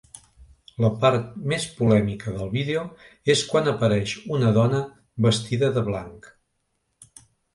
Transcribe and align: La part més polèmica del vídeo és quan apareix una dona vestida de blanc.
La 0.83 0.89
part 1.01 1.25
més 1.51 1.65
polèmica 1.81 2.33
del 2.37 2.49
vídeo 2.55 2.85
és 3.35 3.43
quan 3.51 3.69
apareix 3.73 4.15
una 4.37 4.49
dona 4.57 4.79
vestida 5.29 5.69
de 5.79 5.87
blanc. 5.91 6.31